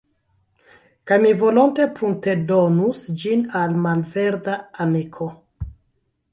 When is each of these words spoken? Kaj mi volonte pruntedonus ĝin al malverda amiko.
Kaj 1.11 1.17
mi 1.25 1.33
volonte 1.41 1.85
pruntedonus 1.99 3.03
ĝin 3.25 3.47
al 3.63 3.79
malverda 3.87 4.59
amiko. 4.89 5.33